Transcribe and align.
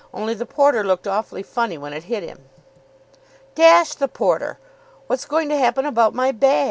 "Only 0.15 0.33
the 0.33 0.47
porter 0.47 0.83
looked 0.83 1.05
awfully 1.07 1.43
funny 1.43 1.77
when 1.77 1.93
it 1.93 2.05
hit 2.05 2.23
him." 2.23 2.49
"Dash 3.53 3.93
the 3.93 4.07
porter! 4.07 4.57
What's 5.05 5.25
going 5.25 5.47
to 5.49 5.57
happen 5.57 5.85
about 5.85 6.15
my 6.15 6.31
bag? 6.31 6.59